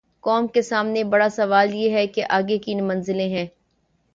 قوم 0.23 0.47
کے 0.47 0.61
سامنے 0.61 1.03
بڑا 1.03 1.27
سوال 1.29 1.73
یہ 1.73 1.91
ہے 1.91 2.05
کہ 2.07 2.23
آگے 2.29 2.57
کی 2.57 2.75
منزلیں 2.81 3.29
ہیں۔ 3.29 3.45